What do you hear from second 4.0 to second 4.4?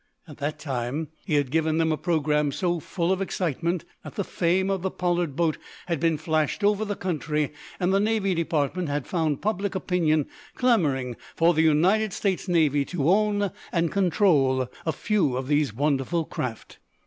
that the